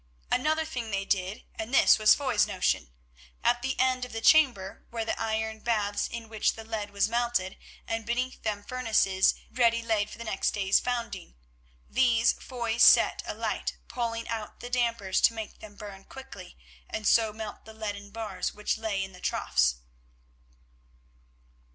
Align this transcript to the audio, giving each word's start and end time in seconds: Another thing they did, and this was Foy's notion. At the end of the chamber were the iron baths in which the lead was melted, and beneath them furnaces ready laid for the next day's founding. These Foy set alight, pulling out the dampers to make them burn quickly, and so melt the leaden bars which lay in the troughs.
Another 0.31 0.65
thing 0.65 0.89
they 0.89 1.05
did, 1.05 1.43
and 1.53 1.71
this 1.71 1.99
was 1.99 2.15
Foy's 2.15 2.47
notion. 2.47 2.89
At 3.43 3.61
the 3.61 3.79
end 3.79 4.03
of 4.03 4.13
the 4.13 4.19
chamber 4.19 4.83
were 4.89 5.05
the 5.05 5.21
iron 5.21 5.59
baths 5.59 6.07
in 6.07 6.27
which 6.27 6.55
the 6.55 6.63
lead 6.63 6.89
was 6.89 7.07
melted, 7.07 7.55
and 7.87 8.03
beneath 8.03 8.41
them 8.41 8.63
furnaces 8.63 9.35
ready 9.51 9.83
laid 9.83 10.09
for 10.09 10.17
the 10.17 10.23
next 10.23 10.55
day's 10.55 10.79
founding. 10.79 11.35
These 11.87 12.33
Foy 12.33 12.77
set 12.79 13.21
alight, 13.27 13.77
pulling 13.87 14.27
out 14.27 14.59
the 14.59 14.71
dampers 14.71 15.21
to 15.21 15.33
make 15.35 15.59
them 15.59 15.75
burn 15.75 16.05
quickly, 16.05 16.57
and 16.89 17.05
so 17.05 17.31
melt 17.31 17.65
the 17.65 17.73
leaden 17.75 18.09
bars 18.09 18.55
which 18.55 18.79
lay 18.79 19.03
in 19.03 19.11
the 19.13 19.21
troughs. 19.21 19.75